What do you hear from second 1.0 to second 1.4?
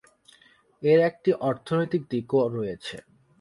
একটি